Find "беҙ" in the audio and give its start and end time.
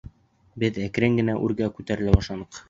0.63-0.79